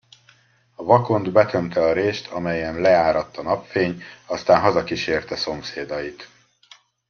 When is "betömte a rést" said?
1.31-2.27